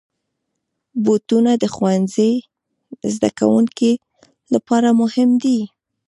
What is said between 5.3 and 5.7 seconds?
دي.